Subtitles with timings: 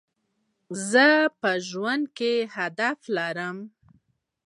[0.89, 1.07] زه
[1.41, 3.57] په ژوند کي هدف لرم.